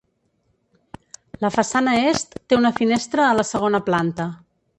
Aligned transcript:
La 1.45 1.51
façana 1.55 1.93
est 2.13 2.33
té 2.47 2.59
una 2.63 2.73
finestra 2.81 3.27
a 3.29 3.37
la 3.43 3.47
segona 3.53 3.83
planta. 3.93 4.29